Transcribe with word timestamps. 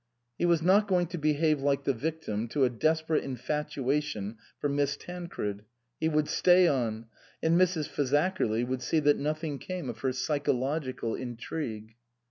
He 0.39 0.47
was 0.47 0.63
not 0.63 0.87
going 0.87 1.05
to 1.09 1.19
behave 1.19 1.61
like 1.61 1.83
the 1.83 1.93
victim 1.93 2.47
to 2.47 2.63
a 2.63 2.71
desperate 2.71 3.23
infatuation 3.23 4.39
for 4.59 4.67
Miss 4.67 4.97
Tancred. 4.97 5.61
He 5.99 6.09
would 6.09 6.27
stay 6.27 6.67
on, 6.67 7.05
and 7.43 7.55
Mrs. 7.55 7.87
Fazakerly 7.87 8.65
would 8.65 8.81
see 8.81 8.99
that 8.99 9.17
nothing 9.19 9.59
came 9.59 9.89
of 9.91 9.99
her 9.99 10.11
psychological 10.11 11.13
intrigue. 11.13 11.93